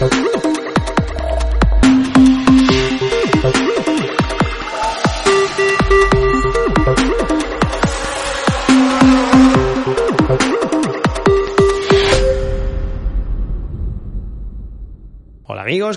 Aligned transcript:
thank 0.00 0.14
you 0.14 0.29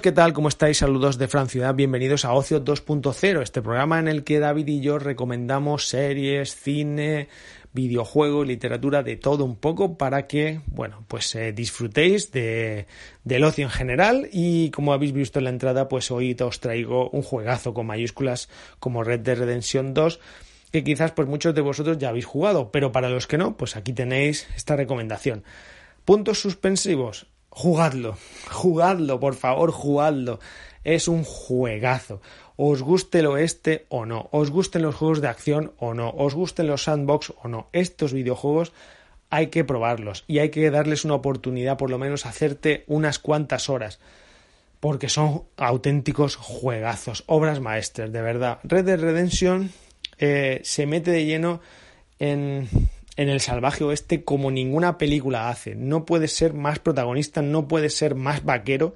¿qué 0.02 0.12
tal? 0.12 0.34
¿Cómo 0.34 0.48
estáis? 0.48 0.80
Saludos 0.80 1.20
de 1.20 1.28
Fran 1.28 1.50
Ciudad, 1.50 1.76
bienvenidos 1.76 2.26
a 2.26 2.34
Ocio 2.34 2.64
2.0, 2.64 3.42
este 3.42 3.62
programa 3.62 4.00
en 4.00 4.08
el 4.08 4.24
que 4.24 4.40
David 4.40 4.68
y 4.68 4.82
yo 4.82 4.98
recomendamos 4.98 5.88
series, 5.88 6.56
cine, 6.56 7.28
videojuegos, 7.74 8.48
literatura, 8.48 9.04
de 9.04 9.18
todo 9.18 9.46
un 9.46 9.56
poco 9.56 9.96
para 9.96 10.26
que, 10.26 10.62
bueno, 10.66 11.06
pues 11.08 11.36
eh, 11.36 11.54
disfrutéis 11.54 12.32
de, 12.32 12.88
del 13.24 13.44
ocio 13.44 13.66
en 13.66 13.70
general 13.70 14.30
y 14.32 14.72
como 14.72 14.94
habéis 14.94 15.14
visto 15.14 15.40
en 15.40 15.46
la 15.46 15.52
entrada, 15.52 15.88
pues 15.90 16.10
hoy 16.10 16.36
os 16.40 16.60
traigo 16.60 17.10
un 17.12 17.22
juegazo 17.22 17.76
con 17.76 17.86
mayúsculas 17.86 18.50
como 18.80 19.04
Red 19.04 19.20
Dead 19.20 19.38
Redemption 19.38 19.94
2 19.94 20.20
que 20.72 20.84
quizás 20.84 21.12
pues 21.12 21.28
muchos 21.28 21.54
de 21.54 21.62
vosotros 21.62 22.00
ya 22.00 22.10
habéis 22.10 22.26
jugado, 22.26 22.72
pero 22.72 22.92
para 22.92 23.10
los 23.10 23.28
que 23.28 23.38
no, 23.38 23.58
pues 23.58 23.76
aquí 23.76 23.94
tenéis 23.94 24.48
esta 24.56 24.76
recomendación. 24.76 25.44
Puntos 26.04 26.40
suspensivos 26.42 27.28
jugadlo, 27.54 28.18
jugadlo, 28.50 29.20
por 29.20 29.36
favor, 29.36 29.72
jugadlo. 29.72 30.40
Es 30.84 31.08
un 31.08 31.24
juegazo. 31.24 32.22
Os 32.56 32.82
guste 32.82 33.20
el 33.20 33.28
oeste 33.28 33.86
o 33.90 34.06
no, 34.06 34.28
os 34.32 34.52
gusten 34.52 34.82
los 34.82 34.96
juegos 34.96 35.22
de 35.22 35.28
acción 35.28 35.72
o 35.78 35.94
no, 35.94 36.10
os 36.10 36.36
gusten 36.36 36.68
los 36.68 36.84
sandbox 36.84 37.34
o 37.42 37.48
no, 37.48 37.68
estos 37.72 38.14
videojuegos 38.14 38.74
hay 39.32 39.48
que 39.48 39.64
probarlos 39.64 40.24
y 40.28 40.38
hay 40.38 40.50
que 40.50 40.70
darles 40.70 41.06
una 41.06 41.16
oportunidad, 41.16 41.78
por 41.78 41.90
lo 41.90 41.98
menos 41.98 42.28
hacerte 42.28 42.84
unas 42.86 43.18
cuantas 43.18 43.70
horas, 43.70 44.00
porque 44.80 45.10
son 45.10 45.46
auténticos 45.58 46.36
juegazos, 46.36 47.24
obras 47.26 47.60
maestras, 47.60 48.12
de 48.12 48.22
verdad. 48.22 48.60
Red 48.64 48.86
Dead 48.86 49.00
Redemption 49.00 49.72
eh, 50.20 50.62
se 50.64 50.86
mete 50.86 51.10
de 51.10 51.26
lleno 51.26 51.62
en, 52.20 52.70
en 53.16 53.30
el 53.30 53.40
salvaje 53.40 53.84
oeste 53.84 54.24
como 54.24 54.52
ninguna 54.52 54.98
película 54.98 55.50
hace. 55.50 55.76
No 55.76 56.06
puede 56.06 56.28
ser 56.28 56.54
más 56.54 56.80
protagonista, 56.80 57.42
no 57.42 57.68
puede 57.68 57.90
ser 57.90 58.16
más 58.16 58.44
vaquero, 58.44 58.96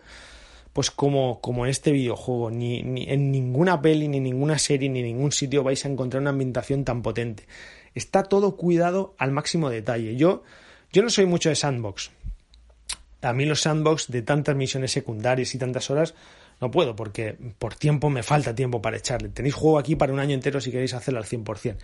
pues 0.73 0.91
como, 0.91 1.39
como 1.41 1.65
en 1.65 1.71
este 1.71 1.91
videojuego. 1.91 2.49
Ni, 2.49 2.81
ni, 2.83 3.05
en 3.09 3.31
ninguna 3.31 3.81
peli, 3.81 4.07
ni 4.07 4.19
ninguna 4.19 4.57
serie, 4.57 4.89
ni 4.89 5.01
ningún 5.01 5.31
sitio 5.31 5.63
vais 5.63 5.85
a 5.85 5.89
encontrar 5.89 6.21
una 6.21 6.31
ambientación 6.31 6.83
tan 6.83 7.01
potente. 7.01 7.47
Está 7.93 8.23
todo 8.23 8.55
cuidado 8.57 9.15
al 9.17 9.31
máximo 9.31 9.69
detalle. 9.69 10.15
Yo, 10.15 10.43
yo 10.91 11.03
no 11.03 11.09
soy 11.09 11.25
mucho 11.25 11.49
de 11.49 11.55
sandbox. 11.55 12.11
A 13.21 13.33
mí 13.33 13.45
los 13.45 13.61
sandbox 13.61 14.07
de 14.09 14.21
tantas 14.21 14.55
misiones 14.55 14.91
secundarias 14.91 15.53
y 15.55 15.57
tantas 15.57 15.89
horas 15.89 16.13
no 16.59 16.71
puedo 16.71 16.95
porque 16.95 17.37
por 17.59 17.75
tiempo 17.75 18.09
me 18.09 18.23
falta 18.23 18.55
tiempo 18.55 18.81
para 18.81 18.97
echarle. 18.97 19.29
Tenéis 19.29 19.55
juego 19.55 19.79
aquí 19.79 19.95
para 19.95 20.13
un 20.13 20.19
año 20.19 20.33
entero 20.33 20.59
si 20.59 20.71
queréis 20.71 20.93
hacerlo 20.93 21.19
al 21.19 21.25
100%. 21.25 21.77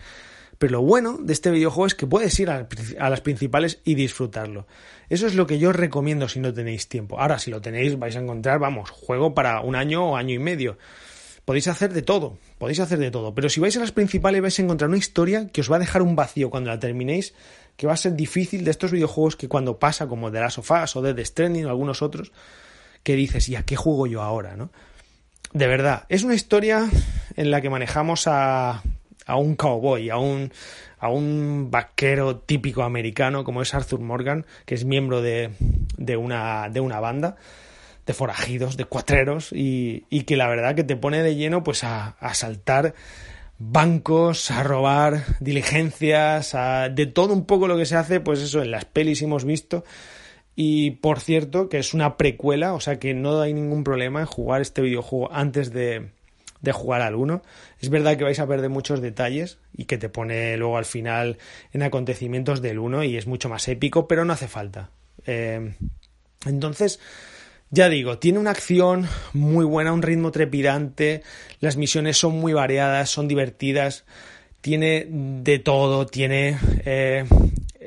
Pero 0.58 0.72
lo 0.72 0.82
bueno 0.82 1.18
de 1.20 1.32
este 1.32 1.50
videojuego 1.50 1.86
es 1.86 1.94
que 1.94 2.06
puedes 2.06 2.38
ir 2.38 2.50
a, 2.50 2.66
las 2.98 3.20
principales 3.20 3.80
y 3.84 3.94
disfrutarlo. 3.94 4.66
Eso 5.08 5.26
es 5.26 5.34
lo 5.34 5.46
que 5.46 5.58
yo 5.58 5.70
os 5.70 5.76
recomiendo 5.76 6.28
si 6.28 6.40
no 6.40 6.52
tenéis 6.52 6.88
tiempo. 6.88 7.18
Ahora, 7.20 7.38
si 7.38 7.50
lo 7.50 7.60
tenéis, 7.60 7.98
vais 7.98 8.16
a 8.16 8.20
encontrar, 8.20 8.58
vamos, 8.58 8.90
juego 8.90 9.34
para 9.34 9.60
un 9.60 9.74
año 9.74 10.10
o 10.10 10.16
año 10.16 10.34
y 10.34 10.38
medio. 10.38 10.78
Podéis 11.44 11.68
hacer 11.68 11.92
de 11.92 12.02
todo, 12.02 12.38
podéis 12.58 12.80
hacer 12.80 12.98
de 12.98 13.10
todo. 13.10 13.34
Pero 13.34 13.48
si 13.48 13.60
vais 13.60 13.76
a 13.76 13.80
las 13.80 13.92
principales 13.92 14.40
vais 14.40 14.58
a 14.58 14.62
encontrar 14.62 14.88
una 14.88 14.96
historia 14.96 15.48
que 15.48 15.60
os 15.60 15.70
va 15.70 15.76
a 15.76 15.80
dejar 15.80 16.02
un 16.02 16.16
vacío 16.16 16.50
cuando 16.50 16.70
la 16.70 16.78
terminéis, 16.78 17.34
que 17.76 17.86
va 17.86 17.92
a 17.92 17.98
ser 17.98 18.14
difícil 18.14 18.64
de 18.64 18.70
estos 18.70 18.92
videojuegos 18.92 19.36
que 19.36 19.48
cuando 19.48 19.78
pasa, 19.78 20.06
como 20.06 20.30
The 20.30 20.40
Last 20.40 20.58
of 20.58 20.70
Us 20.70 20.96
o 20.96 21.02
The 21.02 21.24
Stranding 21.24 21.66
o 21.66 21.68
algunos 21.68 22.00
otros, 22.00 22.32
que 23.04 23.14
dices, 23.14 23.48
¿y 23.48 23.54
a 23.54 23.62
qué 23.62 23.76
juego 23.76 24.08
yo 24.08 24.22
ahora? 24.22 24.56
¿no? 24.56 24.70
De 25.52 25.68
verdad, 25.68 26.04
es 26.08 26.24
una 26.24 26.34
historia 26.34 26.90
en 27.36 27.52
la 27.52 27.60
que 27.60 27.70
manejamos 27.70 28.26
a 28.26 28.82
a 29.26 29.36
un 29.36 29.56
cowboy, 29.56 30.10
a 30.10 30.18
un, 30.18 30.52
a 30.98 31.08
un 31.08 31.70
vaquero 31.70 32.36
típico 32.38 32.82
americano 32.82 33.44
como 33.44 33.62
es 33.62 33.74
Arthur 33.74 34.00
Morgan, 34.00 34.46
que 34.64 34.74
es 34.74 34.84
miembro 34.84 35.22
de, 35.22 35.50
de, 35.96 36.16
una, 36.16 36.68
de 36.68 36.80
una 36.80 37.00
banda 37.00 37.36
de 38.06 38.12
forajidos, 38.12 38.76
de 38.76 38.84
cuatreros, 38.84 39.50
y, 39.52 40.04
y, 40.10 40.24
que 40.24 40.36
la 40.36 40.46
verdad 40.46 40.74
que 40.74 40.84
te 40.84 40.94
pone 40.94 41.22
de 41.22 41.36
lleno 41.36 41.64
pues 41.64 41.84
a, 41.84 42.16
a 42.20 42.28
asaltar 42.28 42.94
bancos, 43.58 44.50
a 44.50 44.62
robar 44.62 45.24
diligencias, 45.40 46.54
a, 46.54 46.90
de 46.90 47.06
todo 47.06 47.32
un 47.32 47.46
poco 47.46 47.66
lo 47.66 47.78
que 47.78 47.86
se 47.86 47.96
hace, 47.96 48.20
pues 48.20 48.40
eso 48.40 48.60
en 48.60 48.72
las 48.72 48.84
pelis 48.84 49.22
hemos 49.22 49.46
visto. 49.46 49.84
Y 50.56 50.92
por 50.92 51.20
cierto, 51.20 51.68
que 51.68 51.78
es 51.78 51.94
una 51.94 52.16
precuela, 52.16 52.74
o 52.74 52.80
sea 52.80 52.98
que 52.98 53.14
no 53.14 53.40
hay 53.40 53.52
ningún 53.52 53.82
problema 53.82 54.20
en 54.20 54.26
jugar 54.26 54.60
este 54.60 54.82
videojuego 54.82 55.32
antes 55.32 55.72
de, 55.72 56.10
de 56.60 56.72
jugar 56.72 57.02
al 57.02 57.14
1. 57.14 57.42
Es 57.80 57.90
verdad 57.90 58.16
que 58.16 58.24
vais 58.24 58.38
a 58.40 58.46
perder 58.46 58.70
muchos 58.70 59.00
detalles 59.00 59.58
y 59.76 59.84
que 59.84 59.98
te 59.98 60.08
pone 60.08 60.56
luego 60.56 60.76
al 60.76 60.84
final 60.84 61.38
en 61.72 61.82
acontecimientos 61.82 62.62
del 62.62 62.78
1 62.78 63.04
y 63.04 63.16
es 63.16 63.26
mucho 63.26 63.48
más 63.48 63.68
épico, 63.68 64.08
pero 64.08 64.24
no 64.24 64.32
hace 64.32 64.48
falta. 64.48 64.90
Eh, 65.26 65.74
entonces, 66.46 67.00
ya 67.70 67.88
digo, 67.88 68.18
tiene 68.18 68.38
una 68.38 68.50
acción 68.50 69.06
muy 69.32 69.64
buena, 69.64 69.92
un 69.92 70.02
ritmo 70.02 70.32
trepidante, 70.32 71.22
las 71.60 71.76
misiones 71.76 72.16
son 72.16 72.38
muy 72.38 72.52
variadas, 72.52 73.10
son 73.10 73.28
divertidas, 73.28 74.04
tiene 74.60 75.06
de 75.10 75.58
todo, 75.58 76.06
tiene 76.06 76.58
eh, 76.84 77.24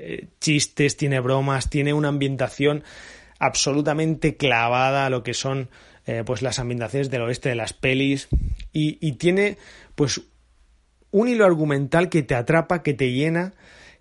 eh, 0.08 0.28
chistes, 0.40 0.98
tiene 0.98 1.20
bromas, 1.20 1.70
tiene 1.70 1.94
una 1.94 2.08
ambientación 2.08 2.84
absolutamente 3.40 4.38
clavada 4.38 5.06
a 5.06 5.10
lo 5.10 5.24
que 5.24 5.34
son 5.34 5.70
pues 6.26 6.42
las 6.42 6.58
ambientaciones 6.58 7.10
del 7.10 7.24
oeste 7.24 7.50
de 7.50 7.56
las 7.56 7.74
pelis 7.74 8.30
y, 8.72 9.12
tiene 9.14 9.58
pues 9.94 10.22
un 11.12 11.28
hilo 11.28 11.46
argumental 11.46 12.10
que 12.10 12.24
te 12.24 12.34
atrapa, 12.34 12.82
que 12.82 12.94
te 12.94 13.12
llena, 13.12 13.54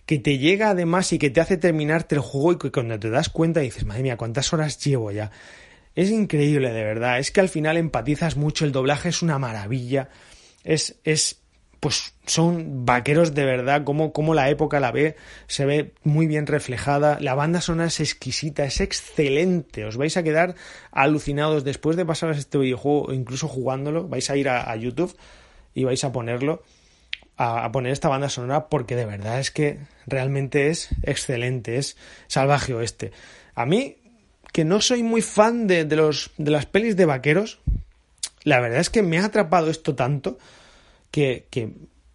que 0.07 0.19
te 0.19 0.39
llega 0.39 0.71
además 0.71 1.13
y 1.13 1.19
que 1.19 1.31
te 1.31 1.41
hace 1.41 1.57
terminarte 1.57 2.15
el 2.15 2.21
juego 2.21 2.53
y 2.53 2.59
que 2.59 2.71
cuando 2.71 2.99
te 2.99 3.11
das 3.11 3.29
cuenta 3.29 3.61
dices, 3.61 3.85
madre 3.85 4.05
mía, 4.05 4.17
¿cuántas 4.17 4.53
horas 4.53 4.79
llevo 4.85 5.11
ya? 5.11 5.31
Es 5.97 6.11
increíble, 6.11 6.73
de 6.73 6.85
verdad. 6.85 7.19
Es 7.19 7.31
que 7.31 7.41
al 7.41 7.49
final 7.49 7.77
empatizas 7.79 8.37
mucho, 8.37 8.65
el 8.65 8.73
doblaje 8.73 9.09
es 9.09 9.23
una 9.23 9.39
maravilla. 9.39 10.11
Es, 10.63 10.97
es, 11.05 11.41
pues 11.87 12.15
son 12.27 12.85
vaqueros 12.85 13.33
de 13.33 13.45
verdad, 13.45 13.85
como, 13.85 14.13
como 14.13 14.35
la 14.35 14.51
época 14.51 14.81
la 14.81 14.91
ve, 14.91 15.15
se 15.47 15.65
ve 15.67 15.93
muy 16.03 16.27
bien 16.27 16.49
reflejada. 16.49 17.19
La 17.21 17.37
banda 17.37 17.61
sonora 17.61 17.87
es 17.87 18.01
exquisita, 18.01 18.65
es 18.65 18.81
excelente. 18.81 19.85
Os 19.85 19.97
vais 19.97 20.17
a 20.17 20.25
quedar 20.25 20.57
alucinados 20.91 21.63
después 21.63 21.97
de 21.97 22.05
pasaros 22.05 22.39
este 22.39 22.59
videojuego, 22.59 23.13
incluso 23.13 23.47
jugándolo. 23.47 24.09
Vais 24.09 24.29
a 24.31 24.37
ir 24.37 24.49
a, 24.49 24.69
a 24.69 24.75
YouTube 24.75 25.17
y 25.75 25.85
vais 25.85 26.03
a 26.03 26.11
ponerlo 26.11 26.65
a, 27.37 27.71
poner 27.71 27.93
esta 27.93 28.09
banda 28.09 28.29
sonora 28.31 28.69
porque 28.69 28.97
de 28.97 29.07
verdad 29.07 29.39
es 29.39 29.53
que 29.53 29.79
realmente 30.09 30.71
es 30.71 30.89
excelente, 31.05 31.77
es 31.77 31.97
salvaje 32.27 32.75
oeste. 32.75 33.13
A 33.55 33.65
mí, 33.65 33.99
que 34.51 34.65
no 34.65 34.81
soy 34.81 35.05
muy 35.05 35.23
fan 35.23 35.69
de, 35.69 35.85
de, 35.85 35.95
los, 35.95 36.33
de 36.37 36.51
las 36.51 36.67
pelis 36.67 36.97
de 36.97 37.07
vaqueros, 37.07 37.61
la 38.43 38.59
verdad 38.59 38.81
es 38.81 38.91
que 38.91 39.05
me 39.05 39.21
ha 39.21 39.27
atrapado 39.27 39.71
esto 39.71 39.95
tanto 39.95 40.37
que, 41.11 41.49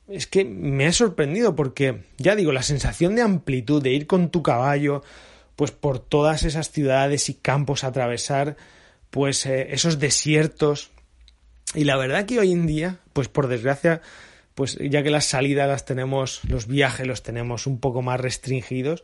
es 0.08 0.28
que 0.28 0.46
me 0.46 0.86
ha 0.86 0.94
sorprendido 0.94 1.56
porque, 1.56 2.04
ya 2.18 2.36
digo, 2.36 2.52
la 2.52 2.64
sensación 2.64 3.16
de 3.16 3.22
amplitud, 3.22 3.82
de 3.82 3.92
ir 3.92 4.08
con 4.08 4.30
tu 4.30 4.44
caballo, 4.44 5.04
pues 5.56 5.72
por 5.72 6.00
todas 6.00 6.44
esas 6.44 6.72
ciudades 6.72 7.30
y 7.30 7.36
campos 7.36 7.84
a 7.84 7.88
atravesar, 7.88 8.58
pues 9.10 9.46
eh, 9.46 9.70
esos 9.72 10.00
desiertos. 10.00 10.92
Y 11.76 11.84
la 11.84 11.98
verdad 11.98 12.26
que 12.26 12.40
hoy 12.40 12.52
en 12.52 12.68
día, 12.68 13.00
pues 13.14 13.28
por 13.28 13.48
desgracia, 13.48 14.02
pues 14.56 14.78
ya 14.80 15.04
que 15.04 15.12
las 15.12 15.26
salidas 15.26 15.68
las 15.68 15.86
tenemos, 15.86 16.42
los 16.48 16.68
viajes 16.68 17.08
los 17.08 17.24
tenemos 17.24 17.68
un 17.68 17.80
poco 17.80 18.02
más 18.02 18.20
restringidos, 18.20 19.04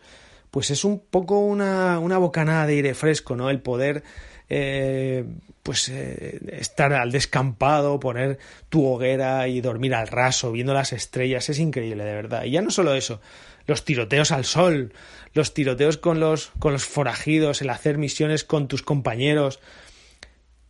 pues 0.51 0.71
es 0.71 0.83
un 0.83 0.99
poco 0.99 1.39
una, 1.39 1.99
una 1.99 2.17
bocanada 2.17 2.65
de 2.65 2.73
aire 2.73 2.93
fresco, 2.93 3.35
¿no? 3.35 3.49
El 3.49 3.61
poder 3.61 4.03
eh, 4.49 5.25
pues 5.63 5.89
eh, 5.89 6.39
estar 6.51 6.93
al 6.93 7.11
descampado, 7.11 7.99
poner 7.99 8.39
tu 8.69 8.85
hoguera 8.85 9.47
y 9.47 9.61
dormir 9.61 9.93
al 9.95 10.07
raso, 10.07 10.51
viendo 10.51 10.73
las 10.73 10.93
estrellas, 10.93 11.49
es 11.49 11.59
increíble, 11.59 12.03
de 12.03 12.13
verdad. 12.13 12.43
Y 12.45 12.51
ya 12.51 12.61
no 12.61 12.71
solo 12.71 12.93
eso, 12.93 13.19
los 13.65 13.83
tiroteos 13.83 14.31
al 14.31 14.45
sol, 14.45 14.93
los 15.33 15.53
tiroteos 15.53 15.97
con 15.97 16.19
los, 16.19 16.51
con 16.59 16.73
los 16.73 16.85
forajidos, 16.85 17.61
el 17.61 17.69
hacer 17.69 17.97
misiones 17.97 18.43
con 18.43 18.67
tus 18.67 18.81
compañeros, 18.81 19.59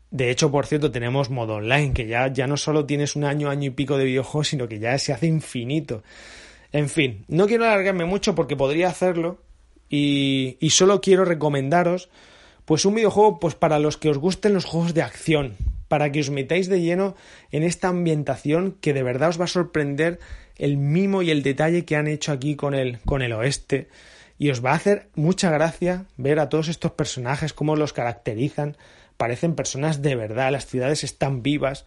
de 0.10 0.32
hecho, 0.32 0.52
por 0.52 0.66
cierto, 0.66 0.90
tenemos 0.92 1.30
modo 1.30 1.56
online, 1.56 1.94
que 1.94 2.08
ya, 2.08 2.32
ya 2.32 2.48
no 2.48 2.56
solo 2.56 2.86
tienes 2.86 3.16
un 3.16 3.26
año, 3.26 3.50
año 3.50 3.68
y 3.68 3.72
pico 3.72 3.98
de 3.98 4.06
videojuego, 4.06 4.44
sino 4.44 4.68
que 4.68 4.80
ya 4.80 4.98
se 4.98 5.12
hace 5.12 5.28
infinito. 5.28 6.02
En 6.72 6.90
fin, 6.90 7.26
no 7.28 7.48
quiero 7.48 7.66
alargarme 7.66 8.06
mucho 8.06 8.34
porque 8.34 8.56
podría 8.56 8.88
hacerlo 8.88 9.42
y, 9.90 10.58
y 10.60 10.70
solo 10.70 11.02
quiero 11.02 11.26
recomendaros 11.26 12.10
pues 12.68 12.84
un 12.84 12.96
videojuego 12.96 13.40
pues 13.40 13.56
para 13.56 13.80
los 13.80 13.96
que 13.96 14.10
os 14.10 14.18
gusten 14.18 14.54
los 14.54 14.66
juegos 14.66 14.94
de 14.94 15.02
acción, 15.02 15.56
para 15.88 16.12
que 16.12 16.20
os 16.20 16.30
metáis 16.30 16.68
de 16.68 16.82
lleno 16.82 17.16
en 17.50 17.64
esta 17.64 17.88
ambientación 17.88 18.76
que 18.82 18.94
de 18.94 19.04
verdad 19.04 19.30
os 19.30 19.40
va 19.40 19.46
a 19.46 19.48
sorprender 19.48 20.20
el 20.58 20.76
mimo 20.76 21.22
y 21.22 21.32
el 21.32 21.44
detalle 21.44 21.86
que 21.86 21.96
han 21.96 22.08
hecho 22.08 22.34
aquí 22.34 22.58
con 22.58 22.76
el, 22.76 23.00
con 23.06 23.22
el 23.22 23.32
oeste. 23.32 23.88
Y 24.38 24.50
os 24.50 24.64
va 24.64 24.72
a 24.72 24.76
hacer 24.76 25.08
mucha 25.16 25.50
gracia 25.50 26.08
ver 26.18 26.42
a 26.42 26.50
todos 26.50 26.68
estos 26.68 26.92
personajes, 26.92 27.54
cómo 27.54 27.78
los 27.78 27.94
caracterizan, 27.94 28.76
parecen 29.16 29.56
personas 29.56 30.02
de 30.02 30.16
verdad, 30.16 30.52
las 30.52 30.66
ciudades 30.66 31.06
están 31.06 31.44
vivas. 31.44 31.86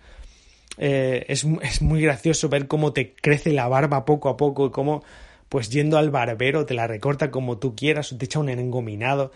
Eh, 0.79 1.27
es, 1.29 1.47
es, 1.61 1.82
muy 1.82 2.00
gracioso 2.00 2.49
ver 2.49 2.69
cómo 2.69 2.94
te 2.94 3.12
crece 3.12 3.53
la 3.53 3.69
barba 3.69 4.06
poco 4.06 4.31
a 4.31 4.38
poco 4.38 4.69
y 4.69 4.71
cómo, 4.71 5.05
pues 5.50 5.69
yendo 5.69 5.99
al 5.99 6.11
barbero, 6.11 6.65
te 6.65 6.73
la 6.73 6.87
recorta 6.87 7.31
como 7.31 7.59
tú 7.59 7.77
quieras 7.77 8.15
o 8.15 8.17
te 8.17 8.25
echa 8.25 8.38
un 8.38 8.49
engominado. 8.49 9.31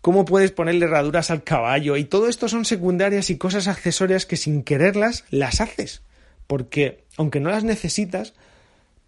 Cómo 0.00 0.24
puedes 0.24 0.52
ponerle 0.52 0.86
herraduras 0.86 1.30
al 1.30 1.42
caballo 1.42 1.96
y 1.96 2.04
todo 2.04 2.28
esto 2.28 2.48
son 2.48 2.64
secundarias 2.64 3.30
y 3.30 3.38
cosas 3.38 3.66
accesorias 3.68 4.26
que 4.26 4.36
sin 4.36 4.62
quererlas 4.62 5.24
las 5.30 5.60
haces. 5.60 6.02
Porque 6.46 7.04
aunque 7.16 7.40
no 7.40 7.50
las 7.50 7.64
necesitas, 7.64 8.34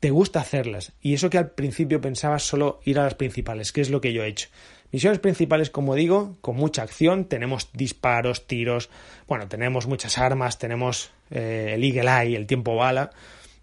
te 0.01 0.11
gusta 0.11 0.41
hacerlas. 0.41 0.93
Y 1.01 1.15
eso 1.15 1.31
que 1.31 1.39
al 1.39 1.51
principio 1.51 2.01
pensabas 2.01 2.43
solo 2.43 2.81
ir 2.85 2.99
a 2.99 3.05
las 3.05 3.15
principales, 3.15 3.73
que 3.73 3.81
es 3.81 3.91
lo 3.91 4.01
que 4.01 4.13
yo 4.13 4.23
he 4.23 4.29
hecho. 4.29 4.49
Misiones 4.91 5.19
principales, 5.19 5.71
como 5.71 5.95
digo, 5.95 6.37
con 6.41 6.57
mucha 6.57 6.83
acción, 6.83 7.27
tenemos 7.27 7.69
disparos, 7.75 8.47
tiros, 8.47 8.89
bueno, 9.27 9.47
tenemos 9.47 9.87
muchas 9.87 10.17
armas, 10.17 10.59
tenemos 10.59 11.11
eh, 11.31 11.73
el 11.75 11.85
Eagle 11.85 12.11
Eye, 12.11 12.37
el 12.37 12.47
tiempo 12.47 12.75
bala, 12.75 13.11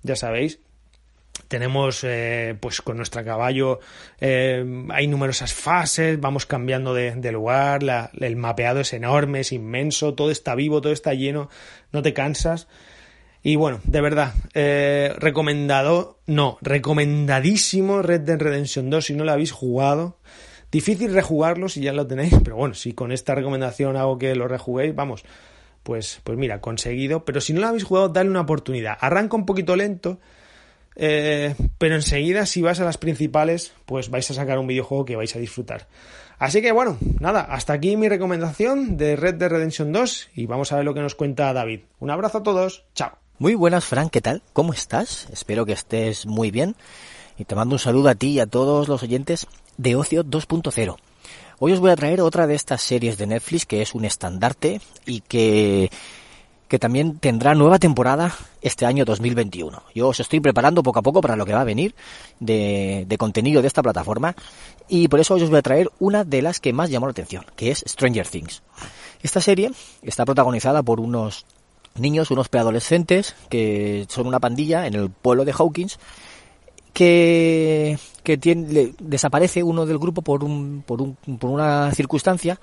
ya 0.04 0.16
sabéis. 0.16 0.60
Tenemos, 1.48 2.04
eh, 2.04 2.56
pues 2.60 2.82
con 2.82 2.98
nuestro 2.98 3.24
caballo, 3.24 3.80
eh, 4.20 4.66
hay 4.90 5.08
numerosas 5.08 5.54
fases, 5.54 6.20
vamos 6.20 6.46
cambiando 6.46 6.94
de, 6.94 7.12
de 7.16 7.32
lugar, 7.32 7.84
la, 7.84 8.10
el 8.20 8.36
mapeado 8.36 8.80
es 8.80 8.94
enorme, 8.94 9.42
es 9.42 9.52
inmenso, 9.52 10.14
todo 10.14 10.32
está 10.32 10.56
vivo, 10.56 10.82
todo 10.82 10.94
está 10.94 11.14
lleno, 11.14 11.50
no 11.92 12.02
te 12.02 12.14
cansas. 12.14 12.68
Y 13.46 13.58
bueno, 13.58 13.80
de 13.84 14.02
verdad, 14.02 14.34
eh, 14.56 15.14
recomendado, 15.20 16.18
no, 16.26 16.58
recomendadísimo 16.62 18.02
Red 18.02 18.22
Dead 18.22 18.40
Redemption 18.40 18.90
2 18.90 19.06
si 19.06 19.14
no 19.14 19.24
lo 19.24 19.34
habéis 19.34 19.52
jugado. 19.52 20.18
Difícil 20.72 21.14
rejugarlo 21.14 21.70
si 21.70 21.82
ya 21.82 21.94
lo 21.94 22.08
tenéis, 22.08 22.34
pero 22.44 22.56
bueno, 22.56 22.74
si 22.74 22.94
con 22.94 23.12
esta 23.12 23.36
recomendación 23.36 23.98
hago 23.98 24.18
que 24.18 24.34
lo 24.34 24.48
rejuguéis, 24.48 24.96
vamos, 24.96 25.26
pues, 25.84 26.22
pues 26.24 26.40
mira, 26.40 26.60
conseguido. 26.60 27.24
Pero 27.24 27.40
si 27.40 27.54
no 27.54 27.62
lo 27.62 27.68
habéis 27.68 27.84
jugado, 27.84 28.10
dale 28.10 28.32
una 28.32 28.42
oportunidad. 28.42 28.98
Arranca 29.00 29.36
un 29.36 29.46
poquito 29.46 29.76
lento, 29.76 30.20
eh, 30.96 31.56
pero 31.78 31.96
enseguida 31.96 32.46
si 32.46 32.62
vas 32.62 32.80
a 32.80 32.86
las 32.86 32.98
principales, 32.98 33.74
pues 33.86 34.10
vais 34.10 34.30
a 34.32 34.34
sacar 34.34 34.60
un 34.60 34.68
videojuego 34.68 35.06
que 35.06 35.16
vais 35.16 35.36
a 35.36 35.40
disfrutar. 35.40 35.88
Así 36.38 36.62
que 36.62 36.72
bueno, 36.72 36.98
nada, 37.20 37.42
hasta 37.42 37.74
aquí 37.74 37.96
mi 37.96 38.10
recomendación 38.10 38.98
de 38.98 39.16
Red 39.16 39.36
Dead 39.36 39.50
Redemption 39.50 39.92
2 39.92 40.30
y 40.36 40.46
vamos 40.46 40.72
a 40.72 40.78
ver 40.78 40.86
lo 40.86 40.94
que 40.94 41.02
nos 41.02 41.16
cuenta 41.16 41.54
David. 41.54 41.82
Un 42.00 42.12
abrazo 42.12 42.40
a 42.40 42.44
todos, 42.44 42.86
chao. 42.94 43.18
Muy 43.38 43.56
buenas, 43.56 43.84
Frank, 43.84 44.12
¿qué 44.12 44.22
tal? 44.22 44.42
¿Cómo 44.54 44.74
estás? 44.74 45.28
Espero 45.32 45.66
que 45.66 45.74
estés 45.74 46.26
muy 46.26 46.52
bien. 46.52 46.76
Y 47.38 47.44
te 47.46 47.56
mando 47.56 47.76
un 47.76 47.80
saludo 47.80 48.10
a 48.10 48.16
ti 48.16 48.28
y 48.30 48.40
a 48.40 48.48
todos 48.48 48.88
los 48.88 49.04
oyentes 49.04 49.48
de 49.78 49.96
Ocio 49.96 50.24
2.0. 50.24 50.96
Hoy 51.60 51.72
os 51.72 51.80
voy 51.80 51.92
a 51.92 51.96
traer 51.96 52.22
otra 52.22 52.48
de 52.48 52.56
estas 52.56 52.82
series 52.82 53.18
de 53.18 53.28
Netflix 53.28 53.66
que 53.66 53.82
es 53.82 53.94
un 53.94 54.06
estandarte 54.06 54.82
y 55.06 55.22
que, 55.22 55.90
que 56.68 56.80
también 56.80 57.20
tendrá 57.20 57.54
nueva 57.54 57.80
temporada 57.80 58.34
este 58.62 58.86
año 58.86 59.06
2021. 59.06 59.84
Yo 59.94 60.08
os 60.08 60.20
estoy 60.20 60.40
preparando 60.40 60.84
poco 60.84 61.00
a 61.00 61.04
poco 61.04 61.22
para 61.22 61.36
lo 61.36 61.46
que 61.46 61.54
va 61.54 61.62
a 61.62 61.66
venir 61.66 61.96
de, 62.40 63.06
de 63.08 63.18
contenido 63.18 63.62
de 63.62 63.68
esta 63.68 63.84
plataforma 63.84 64.36
y 64.88 65.08
por 65.08 65.20
eso 65.20 65.36
hoy 65.36 65.44
os 65.44 65.50
voy 65.50 65.60
a 65.60 65.64
traer 65.64 65.92
una 66.00 66.24
de 66.24 66.42
las 66.42 66.60
que 66.60 66.74
más 66.74 66.90
llamó 66.90 67.08
la 67.08 67.12
atención, 67.12 67.46
que 67.56 67.72
es 67.72 67.84
Stranger 67.88 68.28
Things. 68.28 68.64
Esta 69.22 69.42
serie 69.42 69.72
está 70.02 70.26
protagonizada 70.26 70.84
por 70.84 71.00
unos 71.00 71.46
niños, 71.96 72.32
unos 72.32 72.50
preadolescentes, 72.50 73.36
que 73.50 74.06
son 74.10 74.28
una 74.28 74.40
pandilla 74.40 74.88
en 74.88 74.96
el 74.96 75.10
pueblo 75.10 75.46
de 75.46 75.54
Hawkins, 75.58 76.00
que, 76.96 77.98
tiene, 78.40 78.94
desaparece 79.00 79.62
uno 79.62 79.86
del 79.86 80.00
grupo 80.00 80.22
por, 80.22 80.46
un, 80.46 80.82
por, 80.88 81.02
un, 81.02 81.16
por 81.38 81.50
una 81.50 81.92
circunstancia 81.94 82.58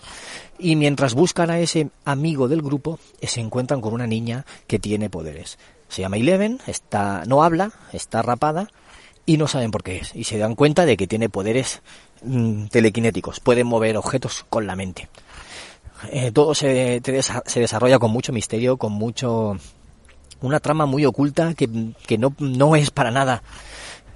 y 0.58 0.75
mientras 0.75 1.12
buscan 1.12 1.50
a 1.50 1.61
ese 1.61 1.90
amigo 2.06 2.49
del 2.49 2.62
grupo 2.62 2.99
se 3.20 3.40
encuentran 3.40 3.82
con 3.82 3.93
una 3.93 4.06
niña 4.06 4.46
que 4.67 4.79
tiene 4.79 5.11
poderes. 5.11 5.58
Se 5.88 6.00
llama 6.00 6.17
Eleven, 6.17 6.61
está, 6.67 7.25
no 7.26 7.44
habla, 7.44 7.73
está 7.93 8.23
rapada 8.23 8.70
y 9.26 9.37
no 9.37 9.49
saben 9.49 9.70
por 9.70 9.82
qué 9.82 9.99
es. 9.99 10.17
Y 10.17 10.25
se 10.25 10.38
dan 10.38 10.55
cuenta 10.55 10.87
de 10.87 10.96
que 10.96 11.06
tiene 11.06 11.28
poderes 11.28 11.82
mmm, 12.23 12.69
telequinéticos, 12.69 13.38
puede 13.38 13.64
mover 13.64 13.99
objetos 13.99 14.46
con 14.49 14.67
la 14.67 14.76
mente. 14.76 15.11
Eh, 16.11 16.32
todo 16.32 16.55
se, 16.55 17.02
se, 17.46 17.61
desarrolla 17.61 17.99
con 17.99 18.11
mucho 18.11 18.32
misterio, 18.32 18.78
con 18.78 18.93
mucho... 18.93 19.58
una 20.40 20.58
trama 20.58 20.87
muy 20.87 21.05
oculta 21.05 21.52
que, 21.52 21.69
no 22.38 22.76
es 22.76 22.90
para 22.90 23.11
nada 23.11 23.43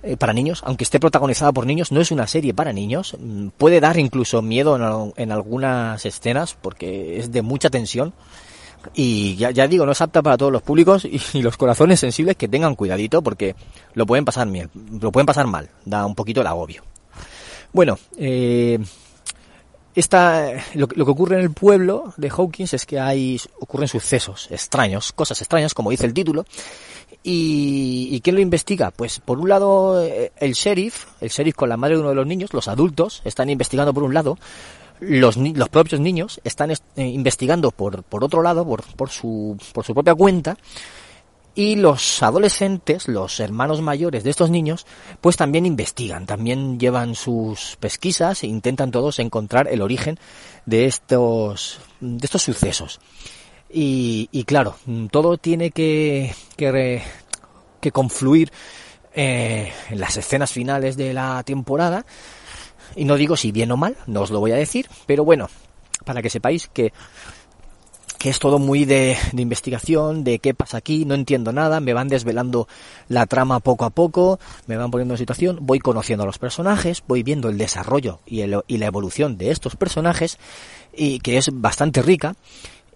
eh, 0.07 0.17
para 0.17 0.33
niños, 0.33 0.63
aunque 0.65 0.85
esté 0.85 1.01
protagonizada 1.01 1.51
por 1.53 1.67
niños, 1.67 1.91
no 1.91 2.01
es 2.01 2.13
una 2.13 2.29
serie 2.29 2.55
para 2.55 2.73
niños. 2.73 3.17
Mm, 3.19 3.49
puede 3.49 3.81
dar 3.81 3.99
incluso 3.99 4.41
miedo 4.41 5.13
en, 5.17 5.33
algunas 5.33 6.07
escenas 6.07 6.55
porque 6.55 7.19
es 7.19 7.33
de 7.33 7.43
mucha 7.43 7.71
tensión. 7.71 8.15
Y 8.95 9.35
ya, 9.35 9.67
digo, 9.67 9.85
no 9.85 9.91
es 9.91 10.01
apta 10.01 10.23
para 10.23 10.37
todos 10.37 10.53
los 10.53 10.63
públicos 10.63 11.05
y, 11.05 11.21
y, 11.33 11.43
los 11.43 11.57
corazones 11.57 11.99
sensibles 11.99 12.37
que 12.37 12.47
tengan 12.47 12.77
cuidadito 12.77 13.21
porque 13.21 13.57
lo 13.95 14.07
pueden 14.07 14.25
pasar 14.25 14.47
lo 14.47 15.11
pueden 15.11 15.27
pasar 15.27 15.49
mal, 15.49 15.71
da 15.85 16.07
un 16.07 16.15
poquito 16.15 16.41
el 16.41 16.47
agobio. 16.47 16.85
Bueno, 17.73 17.99
eh, 18.17 18.79
esta, 19.97 20.53
lo, 20.75 20.87
lo, 20.95 21.05
que 21.05 21.11
ocurre 21.11 21.37
en 21.37 21.43
el 21.43 21.51
pueblo 21.51 22.13
de 22.19 22.29
Hawkins 22.29 22.75
es 22.75 22.85
que 22.87 23.01
hay, 23.01 23.41
ocurren 23.59 23.89
sucesos 23.89 24.47
extraños, 24.51 25.13
cosas 25.13 25.41
extrañas, 25.41 25.75
como 25.75 25.91
dice 25.91 26.07
el 26.07 26.15
título. 26.15 26.45
Y, 27.23 28.09
¿Y 28.13 28.21
quién 28.21 28.37
lo 28.37 28.43
investiga? 28.43 28.91
Pues 28.91 29.19
por 29.21 29.39
un 29.41 29.49
lado 29.49 30.01
el 30.01 30.53
sheriff, 30.53 31.07
el 31.21 31.31
sheriff 31.31 31.57
con 31.57 31.69
la 31.69 31.77
madre 31.77 31.95
de 31.95 32.01
uno 32.01 32.11
de 32.11 32.15
los 32.15 32.27
niños, 32.27 32.53
los 32.53 32.69
adultos, 32.69 33.23
están 33.25 33.51
investigando 33.51 33.93
por 33.95 34.05
un 34.05 34.15
lado, 34.15 34.39
los, 35.01 35.37
los 35.37 35.69
propios 35.69 36.01
niños 36.01 36.41
están 36.45 36.71
eh, 36.71 36.77
investigando 36.97 37.71
por, 37.71 38.03
por 38.03 38.23
otro 38.23 38.43
lado, 38.43 38.65
por, 38.65 38.83
por, 38.97 39.11
su, 39.11 39.57
por 39.73 39.85
su 39.85 39.95
propia 39.95 40.15
cuenta, 40.15 40.57
y 41.57 41.75
los 41.75 42.23
adolescentes, 42.23 43.09
los 43.09 43.41
hermanos 43.41 43.81
mayores 43.81 44.23
de 44.23 44.31
estos 44.31 44.51
niños, 44.51 44.87
pues 45.23 45.39
también 45.39 45.65
investigan, 45.65 46.27
también 46.27 46.79
llevan 46.79 47.15
sus 47.15 47.77
pesquisas 47.81 48.45
e 48.45 48.47
intentan 48.47 48.91
todos 48.91 49.19
encontrar 49.19 49.67
el 49.67 49.81
origen 49.81 50.19
de 50.67 50.85
estos, 50.85 51.81
de 51.99 52.25
estos 52.25 52.43
sucesos. 52.43 53.01
Y, 53.71 54.29
y 54.33 54.45
claro, 54.45 54.77
todo 55.11 55.39
tiene 55.39 55.71
que, 55.71 56.35
que, 56.57 57.03
que 57.81 57.91
confluir 57.91 58.53
eh, 59.15 59.73
en 59.89 59.99
las 59.99 60.19
escenas 60.19 60.53
finales 60.53 60.99
de 60.99 61.15
la 61.15 61.43
temporada. 61.43 62.05
Y 62.95 63.07
no 63.07 63.17
digo 63.17 63.35
si 63.35 63.51
bien 63.51 63.73
o 63.73 63.79
mal, 63.79 63.97
no 64.07 64.21
os 64.21 64.31
lo 64.31 64.41
voy 64.41 64.53
a 64.53 64.57
decir, 64.57 64.91
pero 65.07 65.25
bueno, 65.25 65.49
para 66.05 66.21
que 66.21 66.29
sepáis 66.29 66.69
que 66.69 66.93
que 68.19 68.31
es 68.31 68.39
todo 68.39 68.59
muy 68.59 68.85
de, 68.85 69.17
investigación, 69.37 70.25
de 70.25 70.39
qué 70.39 70.55
pasa 70.55 70.79
aquí, 70.79 71.05
no 71.05 71.15
entiendo 71.15 71.53
nada, 71.53 71.81
me 71.81 71.93
van 71.93 72.09
desvelando 72.09 72.69
la 73.09 73.27
trama 73.27 73.61
poco 73.61 73.85
a 73.85 73.91
poco, 73.91 74.39
me 74.67 74.77
van 74.77 74.91
poniendo 74.91 75.15
en 75.15 75.19
situación, 75.19 75.59
voy 75.61 75.79
conociendo 75.79 76.23
a 76.25 76.27
los 76.27 76.39
personajes, 76.39 77.03
voy 77.07 77.23
viendo 77.23 77.49
el 77.49 77.59
desarrollo 77.59 78.21
y, 78.27 78.41
el, 78.41 78.61
y 78.67 78.79
la 78.79 78.87
evolución 78.87 79.37
de 79.39 79.51
estos 79.51 79.77
personajes, 79.77 80.39
y 80.95 81.21
que 81.21 81.37
es 81.37 81.51
bastante 81.53 82.03
rica, 82.03 82.37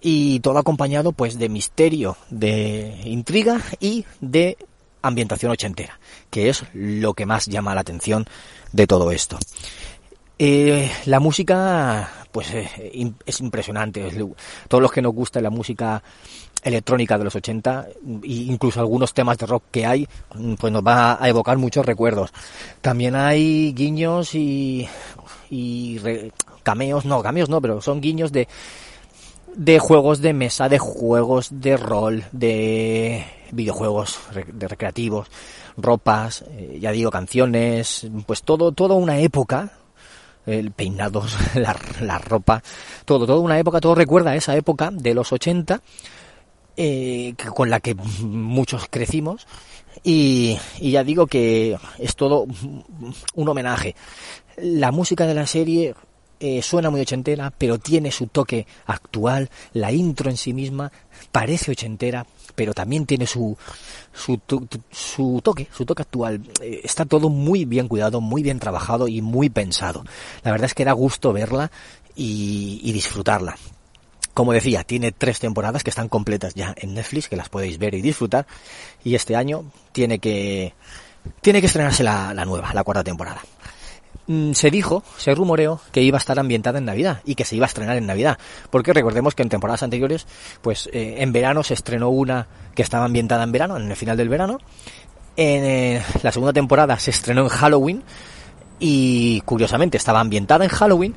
y 0.00 0.40
todo 0.40 0.58
acompañado 0.58 1.12
pues 1.12 1.38
de 1.38 1.48
misterio, 1.48 2.16
de 2.30 3.02
intriga 3.04 3.60
y 3.80 4.06
de 4.20 4.56
ambientación 5.02 5.52
ochentera, 5.52 5.98
que 6.30 6.48
es 6.48 6.64
lo 6.72 7.14
que 7.14 7.26
más 7.26 7.46
llama 7.46 7.74
la 7.74 7.82
atención 7.82 8.26
de 8.72 8.86
todo 8.86 9.10
esto. 9.10 9.38
Eh, 10.42 10.90
la 11.04 11.20
música, 11.20 12.09
pues 12.32 12.50
eh, 12.54 13.12
es 13.26 13.40
impresionante. 13.40 14.11
Todos 14.68 14.80
los 14.80 14.90
que 14.90 15.02
nos 15.02 15.12
gusta 15.12 15.38
la 15.42 15.50
música 15.50 16.02
electrónica 16.62 17.18
de 17.18 17.25
los 17.25 17.37
80, 17.37 17.88
incluso 18.23 18.80
algunos 18.80 19.12
temas 19.12 19.37
de 19.37 19.44
rock 19.44 19.64
que 19.70 19.85
hay, 19.85 20.09
pues 20.59 20.73
nos 20.73 20.82
va 20.82 21.23
a 21.23 21.28
evocar 21.28 21.59
muchos 21.59 21.85
recuerdos. 21.85 22.32
También 22.80 23.16
hay 23.16 23.75
guiños 23.75 24.35
y, 24.35 24.88
y 25.50 25.99
re, 25.99 26.32
cameos, 26.62 27.04
no, 27.04 27.23
cameos 27.23 27.50
no, 27.50 27.61
pero 27.61 27.82
son 27.82 28.00
guiños 28.00 28.32
de, 28.32 28.49
de 29.54 29.78
juegos 29.78 30.23
de 30.23 30.32
mesa, 30.32 30.70
de 30.70 30.78
juegos 30.78 31.49
de 31.50 31.76
rol, 31.76 32.25
de 32.32 33.26
videojuegos 33.52 34.18
de 34.50 34.68
recreativos, 34.68 35.28
ropas, 35.76 36.47
eh, 36.52 36.78
ya 36.80 36.92
digo, 36.92 37.11
canciones, 37.11 38.09
pues 38.25 38.42
todo, 38.42 38.73
toda 38.73 38.94
una 38.94 39.18
época 39.18 39.73
el 40.47 40.70
peinados, 40.73 41.37
la, 41.54 41.76
la, 42.00 42.18
ropa, 42.18 42.62
todo, 43.04 43.26
toda 43.26 43.40
una 43.40 43.59
época, 43.59 43.80
todo 43.80 43.94
recuerda 43.94 44.32
a 44.32 44.37
esa 44.37 44.56
época 44.56 44.90
de 44.92 45.14
los 45.14 45.32
80 45.32 45.80
eh, 46.76 47.35
con 47.54 47.68
la 47.68 47.80
que 47.80 47.94
muchos 47.94 48.87
crecimos 48.88 49.47
y, 50.02 50.59
y, 50.78 50.92
ya 50.92 51.04
digo 51.04 51.26
que 51.26 51.76
es 51.99 52.16
todo 52.16 52.47
un 53.35 53.49
homenaje. 53.49 53.97
La 54.56 54.92
música 54.92 55.26
de 55.26 55.35
la 55.35 55.47
serie 55.47 55.94
eh, 56.40 56.62
suena 56.62 56.88
muy 56.88 57.02
ochentera, 57.02 57.52
pero 57.56 57.78
tiene 57.78 58.11
su 58.11 58.26
toque 58.26 58.66
actual, 58.87 59.50
la 59.75 59.92
intro 59.92 60.30
en 60.30 60.38
sí 60.38 60.54
misma 60.54 60.90
parece 61.30 61.70
ochentera, 61.70 62.26
pero 62.54 62.73
también 62.73 63.04
tiene 63.04 63.26
su, 63.26 63.56
su, 64.14 64.40
su 64.90 65.40
toque, 65.44 65.68
su 65.70 65.85
toque 65.85 66.02
actual. 66.02 66.40
Eh, 66.62 66.80
está 66.82 67.04
todo 67.04 67.28
muy 67.28 67.66
bien 67.66 67.88
cuidado, 67.88 68.23
muy 68.23 68.42
bien 68.42 68.59
trabajado 68.59 69.06
y 69.06 69.20
muy 69.20 69.50
pensado. 69.50 70.02
La 70.42 70.50
verdad 70.50 70.64
es 70.64 70.75
que 70.75 70.87
da 70.87 70.92
gusto 70.92 71.32
verla 71.35 71.70
y, 72.16 72.90
disfrutarla. 72.90 73.56
Como 74.32 74.54
decía, 74.54 74.82
tiene 74.85 75.12
tres 75.12 75.40
temporadas 75.40 75.85
que 75.85 75.90
están 75.90 76.09
completas 76.09 76.54
ya 76.54 76.75
en 76.78 76.94
Netflix, 76.94 77.28
que 77.28 77.37
las 77.37 77.50
podéis 77.50 77.78
ver 77.78 77.94
y 77.94 78.00
disfrutar. 78.00 78.47
Y 79.04 79.14
este 79.14 79.37
año 79.37 79.70
tiene 79.92 80.18
que, 80.18 80.73
tiene 81.42 81.61
que 81.61 81.66
estrenarse 81.66 82.02
la 82.02 82.44
nueva, 82.47 82.73
la 82.73 82.82
cuarta 82.82 83.04
temporada. 83.04 83.42
Mm, 84.30 84.52
se 84.52 84.70
dijo, 84.70 85.02
se 85.16 85.34
rumoreó 85.34 85.80
que 85.90 86.02
iba 86.02 86.16
a 86.16 86.20
estar 86.20 86.38
ambientada 86.38 86.78
en 86.78 86.84
Navidad 86.84 87.20
y 87.25 87.34
que 87.34 87.44
se 87.44 87.56
iba 87.56 87.64
a 87.64 87.66
estrenar 87.66 87.96
en 87.96 88.06
Navidad. 88.06 88.38
Porque 88.70 88.92
recordemos 88.92 89.34
que 89.34 89.42
en 89.42 89.49
temporadas 89.49 89.82
anteriores, 89.82 90.25
pues 90.62 90.88
eh, 90.92 91.16
en 91.18 91.32
verano 91.32 91.64
se 91.64 91.75
estrenó 91.75 92.10
una 92.10 92.46
que 92.76 92.82
estaba 92.82 93.06
ambientada 93.06 93.42
en 93.42 93.50
verano, 93.50 93.76
en 93.76 93.90
el 93.90 93.96
final 93.96 94.16
del 94.16 94.28
verano. 94.28 94.58
En 95.37 95.64
eh, 95.64 96.02
la 96.22 96.30
segunda 96.30 96.52
temporada 96.52 96.96
se 97.00 97.10
estrenó 97.10 97.42
en 97.42 97.49
Halloween 97.49 98.04
y 98.78 99.40
curiosamente 99.40 99.96
estaba 99.96 100.20
ambientada 100.20 100.62
en 100.62 100.70
Halloween 100.70 101.14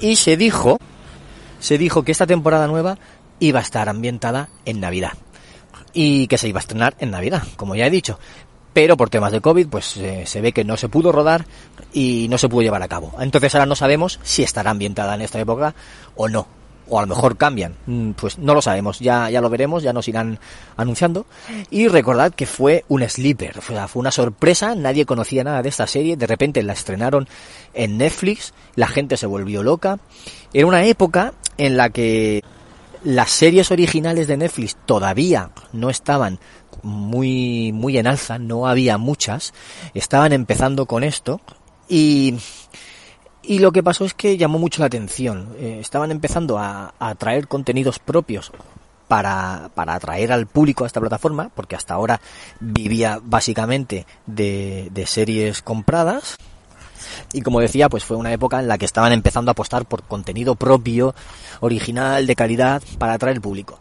y 0.00 0.16
se 0.16 0.36
dijo, 0.36 0.80
se 1.60 1.78
dijo 1.78 2.02
que 2.02 2.10
esta 2.10 2.26
temporada 2.26 2.66
nueva 2.66 2.98
iba 3.38 3.60
a 3.60 3.62
estar 3.62 3.88
ambientada 3.88 4.48
en 4.64 4.80
Navidad 4.80 5.12
y 5.92 6.26
que 6.26 6.36
se 6.36 6.48
iba 6.48 6.58
a 6.58 6.62
estrenar 6.62 6.96
en 6.98 7.12
Navidad, 7.12 7.44
como 7.56 7.76
ya 7.76 7.86
he 7.86 7.90
dicho 7.90 8.18
pero 8.74 8.96
por 8.96 9.08
temas 9.08 9.32
de 9.32 9.40
COVID 9.40 9.68
pues 9.68 9.96
eh, 9.96 10.24
se 10.26 10.42
ve 10.42 10.52
que 10.52 10.64
no 10.64 10.76
se 10.76 10.90
pudo 10.90 11.12
rodar 11.12 11.46
y 11.94 12.26
no 12.28 12.36
se 12.36 12.50
pudo 12.50 12.60
llevar 12.60 12.82
a 12.82 12.88
cabo. 12.88 13.14
Entonces 13.20 13.54
ahora 13.54 13.66
no 13.66 13.76
sabemos 13.76 14.20
si 14.22 14.42
estará 14.42 14.70
ambientada 14.70 15.14
en 15.14 15.22
esta 15.22 15.40
época 15.40 15.74
o 16.16 16.28
no. 16.28 16.46
O 16.86 16.98
a 16.98 17.02
lo 17.02 17.06
mejor 17.06 17.38
cambian, 17.38 17.76
mm, 17.86 18.10
pues 18.10 18.36
no 18.36 18.52
lo 18.52 18.60
sabemos, 18.60 18.98
ya, 18.98 19.30
ya 19.30 19.40
lo 19.40 19.48
veremos, 19.48 19.82
ya 19.82 19.94
nos 19.94 20.06
irán 20.06 20.38
anunciando. 20.76 21.24
Y 21.70 21.88
recordad 21.88 22.34
que 22.34 22.44
fue 22.44 22.84
un 22.88 23.08
sleeper, 23.08 23.62
fue 23.62 23.80
una 23.94 24.10
sorpresa, 24.10 24.74
nadie 24.74 25.06
conocía 25.06 25.44
nada 25.44 25.62
de 25.62 25.70
esta 25.70 25.86
serie, 25.86 26.18
de 26.18 26.26
repente 26.26 26.62
la 26.62 26.74
estrenaron 26.74 27.26
en 27.72 27.96
Netflix, 27.96 28.52
la 28.74 28.86
gente 28.86 29.16
se 29.16 29.24
volvió 29.24 29.62
loca. 29.62 29.98
Era 30.52 30.66
una 30.66 30.84
época 30.84 31.32
en 31.56 31.78
la 31.78 31.88
que 31.88 32.42
las 33.04 33.30
series 33.30 33.70
originales 33.70 34.26
de 34.26 34.36
Netflix 34.36 34.76
todavía 34.86 35.50
no 35.72 35.90
estaban 35.90 36.38
muy, 36.82 37.72
muy 37.72 37.98
en 37.98 38.06
alza, 38.06 38.38
no 38.38 38.66
había 38.66 38.98
muchas, 38.98 39.54
estaban 39.94 40.32
empezando 40.32 40.86
con 40.86 41.04
esto 41.04 41.40
y, 41.88 42.36
y 43.42 43.58
lo 43.58 43.72
que 43.72 43.82
pasó 43.82 44.04
es 44.04 44.14
que 44.14 44.36
llamó 44.36 44.58
mucho 44.58 44.80
la 44.80 44.86
atención. 44.86 45.54
Eh, 45.58 45.78
estaban 45.80 46.10
empezando 46.10 46.58
a, 46.58 46.94
a 46.98 47.14
traer 47.14 47.48
contenidos 47.48 47.98
propios 47.98 48.52
para, 49.08 49.70
para 49.74 49.94
atraer 49.94 50.32
al 50.32 50.46
público 50.46 50.84
a 50.84 50.86
esta 50.86 51.00
plataforma, 51.00 51.50
porque 51.54 51.76
hasta 51.76 51.94
ahora 51.94 52.20
vivía 52.60 53.20
básicamente 53.22 54.06
de, 54.26 54.88
de 54.92 55.06
series 55.06 55.62
compradas. 55.62 56.36
Y 57.32 57.42
como 57.42 57.60
decía, 57.60 57.88
pues 57.88 58.04
fue 58.04 58.16
una 58.16 58.32
época 58.32 58.60
en 58.60 58.68
la 58.68 58.78
que 58.78 58.86
estaban 58.86 59.12
empezando 59.12 59.50
a 59.50 59.52
apostar 59.52 59.84
por 59.84 60.02
contenido 60.04 60.54
propio, 60.54 61.14
original, 61.60 62.26
de 62.26 62.34
calidad, 62.34 62.82
para 62.98 63.14
atraer 63.14 63.36
al 63.36 63.42
público. 63.42 63.78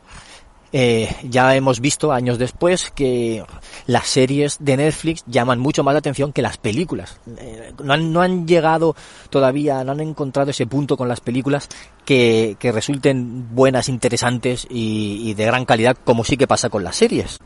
Eh, 0.75 1.15
ya 1.29 1.55
hemos 1.55 1.79
visto 1.79 2.11
años 2.11 2.39
después 2.39 2.89
que 2.89 3.45
las 3.85 4.07
series 4.07 4.57
de 4.59 4.75
Netflix 4.75 5.23
llaman 5.27 5.59
mucho 5.59 5.83
más 5.83 5.93
la 5.93 5.99
atención 5.99 6.33
que 6.33 6.41
las 6.41 6.57
películas. 6.57 7.19
Eh, 7.37 7.73
no, 7.83 7.93
han, 7.93 8.11
no, 8.11 8.21
han, 8.23 8.47
llegado 8.47 8.95
todavía, 9.29 9.83
no 9.83 9.91
han 9.91 9.99
encontrado 9.99 10.49
ese 10.49 10.65
punto 10.65 10.97
con 10.97 11.07
las 11.07 11.21
películas 11.21 11.69
que, 12.05 12.57
que 12.57 12.71
resulten 12.71 13.53
buenas, 13.53 13.87
interesantes 13.87 14.65
y, 14.67 15.29
y 15.29 15.35
de 15.35 15.45
gran 15.45 15.65
calidad 15.65 15.95
como 16.03 16.23
sí 16.23 16.37
que 16.37 16.47
pasa 16.47 16.71
con 16.71 16.83
las 16.83 16.95
series. 16.95 17.37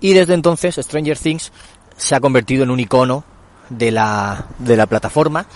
Y 0.00 0.12
desde 0.12 0.34
entonces 0.34 0.76
Stranger 0.76 1.18
Things 1.18 1.50
se 1.96 2.14
ha 2.14 2.20
convertido 2.20 2.62
en 2.62 2.70
un 2.70 2.78
icono 2.78 3.24
de 3.68 3.90
la, 3.90 4.46
de 4.58 4.76
la 4.76 4.86
plataforma, 4.86 5.46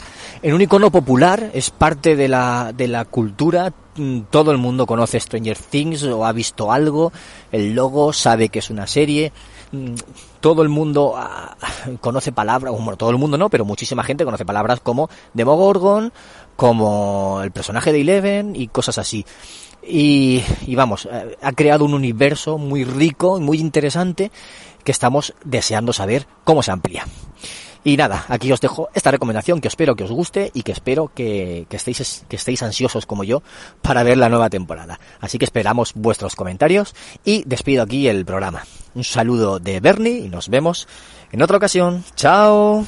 en 0.43 0.55
un 0.55 0.62
icono 0.62 0.90
popular, 0.90 1.50
es 1.52 1.71
parte 1.71 2.17
de 2.17 2.28
la, 2.28 2.73
de 2.75 2.88
la 2.88 3.05
cultura, 3.05 3.73
todo 4.31 4.50
el 4.52 4.59
mundo 4.59 4.87
conoce 4.87 5.21
Stranger 5.21 5.59
Things 5.59 6.05
o 6.05 6.25
ha 6.25 6.33
visto 6.33 6.73
algo, 6.73 7.12
el 7.52 7.75
logo 7.75 8.12
sabe 8.12 8.49
que 8.49 8.59
es 8.59 8.71
una 8.71 8.87
serie, 8.87 9.33
mm, 9.73 9.95
todo 10.40 10.62
el 10.62 10.69
mundo 10.69 11.14
ah, 11.17 11.57
conoce 12.00 12.33
palabras, 12.33 12.73
bueno, 12.75 12.97
todo 12.97 13.11
el 13.11 13.19
mundo 13.19 13.38
no, 13.38 13.49
pero 13.50 13.64
muchísima 13.64 14.02
gente 14.02 14.25
conoce 14.25 14.45
palabras 14.45 14.81
como 14.81 15.09
Demogorgon, 15.35 16.12
como 16.57 17.40
el 17.43 17.50
personaje 17.52 17.93
de 17.93 18.00
Eleven 18.00 18.57
y 18.57 18.69
cosas 18.69 18.99
así. 18.99 19.25
Y, 19.83 20.43
y 20.67 20.75
vamos, 20.75 21.09
eh, 21.11 21.37
ha 21.40 21.52
creado 21.52 21.85
un 21.85 21.95
universo 21.95 22.59
muy 22.59 22.85
rico 22.85 23.38
y 23.38 23.40
muy 23.40 23.59
interesante 23.59 24.31
que 24.85 24.93
estamos 24.93 25.35
deseando 25.45 25.93
saber 25.93 26.26
cómo 26.45 26.62
se 26.62 26.73
amplía. 26.73 27.07
Y 27.85 27.97
nada, 27.97 28.25
aquí 28.28 28.52
os 28.52 28.61
dejo 28.61 28.88
esta 28.94 29.11
recomendación 29.11 29.61
que 29.61 29.68
espero 29.68 29.97
que 29.97 30.04
os 30.04 30.11
guste 30.11 30.50
y 30.54 30.62
que 30.62 30.73
espero 30.73 31.11
que, 31.14 31.66
que, 31.68 31.76
estéis, 31.76 32.25
que 32.28 32.37
estéis 32.37 32.62
ansiosos 32.62 33.06
como 33.06 33.25
yo 33.25 33.42
para 33.82 34.02
ver 34.02 34.18
la 34.18 34.28
nueva 34.28 34.50
temporada. 34.50 34.99
Así 35.20 35.38
que 35.38 35.44
esperamos 35.44 35.92
vuestros 35.94 36.37
comentarios 36.37 36.94
y 37.25 37.44
despido 37.47 37.82
aquí 37.82 38.08
el 38.08 38.25
programa. 38.25 38.64
Un 38.94 39.04
saludo 39.04 39.58
de 39.58 39.80
Bernie 39.80 40.18
y 40.18 40.28
nos 40.28 40.49
vemos 40.49 40.88
en 41.32 41.42
otra 41.42 41.56
ocasión. 41.56 42.04
¡Chao! 42.16 42.85